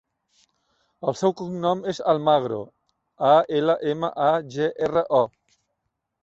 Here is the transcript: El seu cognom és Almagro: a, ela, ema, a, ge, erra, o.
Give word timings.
El 1.09 1.17
seu 1.19 1.33
cognom 1.41 1.83
és 1.93 1.99
Almagro: 2.13 2.57
a, 3.33 3.35
ela, 3.59 3.77
ema, 3.93 4.11
a, 4.31 4.31
ge, 4.57 4.71
erra, 4.89 5.05
o. 5.21 5.61